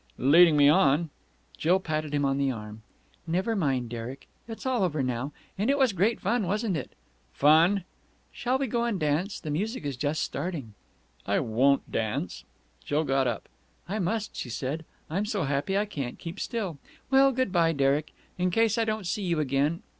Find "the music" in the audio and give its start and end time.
9.39-9.85